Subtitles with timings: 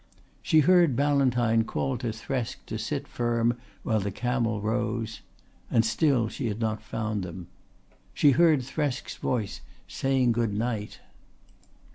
[0.41, 5.21] She heard Ballantyne call to Thresk to sit firm while the camel rose;
[5.69, 7.49] and still she had not found them.
[8.11, 11.01] She heard Thresk's voice saying good night.